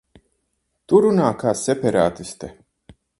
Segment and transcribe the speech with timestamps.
[0.93, 2.51] Tu runā kā separātiste.